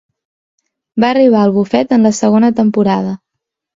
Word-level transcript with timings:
Va 1.03 1.11
arribar 1.15 1.43
al 1.49 1.53
bufet 1.57 1.93
en 1.99 2.07
la 2.07 2.15
segona 2.23 2.51
temporada. 2.61 3.13